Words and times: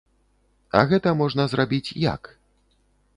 А 0.79 0.79
гэта 0.91 1.13
можна 1.19 1.45
зрабіць 1.51 1.95
як? 2.13 2.23